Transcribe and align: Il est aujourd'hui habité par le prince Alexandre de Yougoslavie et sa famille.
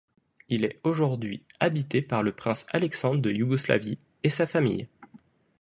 Il 0.49 0.65
est 0.65 0.79
aujourd'hui 0.81 1.43
habité 1.59 2.01
par 2.01 2.23
le 2.23 2.31
prince 2.31 2.65
Alexandre 2.71 3.21
de 3.21 3.29
Yougoslavie 3.31 3.99
et 4.23 4.31
sa 4.31 4.47
famille. 4.47 4.87